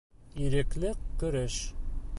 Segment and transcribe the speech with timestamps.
[0.45, 0.95] Ирекле
[1.25, 1.61] көрәш